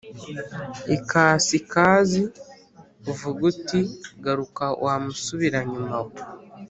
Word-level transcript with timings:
ikasikazi 0.95 2.21
uvuge 3.11 3.41
uti 3.51 3.79
Garuka 4.23 4.65
wa 4.83 4.93
musubiranyuma 5.03 5.97
we 6.05 6.13